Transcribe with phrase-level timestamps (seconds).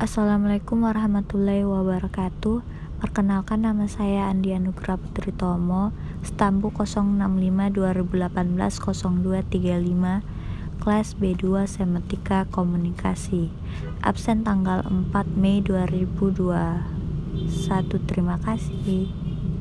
[0.00, 2.64] Assalamualaikum warahmatullahi wabarakatuh.
[3.04, 5.92] Perkenalkan nama saya Andi Anugrah Putri Tomo,
[6.24, 7.20] Stambu 065
[7.76, 13.52] 2018 0235, kelas B2 Semetika Komunikasi.
[14.00, 18.00] Absen tanggal 4 Mei 2021.
[18.08, 19.21] Terima kasih.